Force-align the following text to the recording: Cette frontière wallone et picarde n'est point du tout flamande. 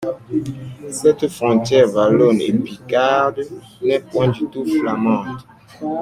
Cette 0.89 1.27
frontière 1.27 1.93
wallone 1.93 2.41
et 2.41 2.53
picarde 2.53 3.41
n'est 3.83 3.99
point 3.99 4.29
du 4.29 4.47
tout 4.47 4.65
flamande. 4.65 5.37